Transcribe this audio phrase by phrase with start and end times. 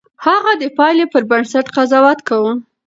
[0.25, 2.53] هغه د پايلې پر بنسټ قضاوت کاوه.